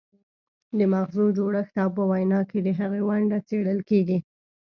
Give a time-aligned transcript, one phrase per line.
[0.77, 4.17] د مغزو جوړښت او په وینا کې د هغې ونډه څیړل کیږي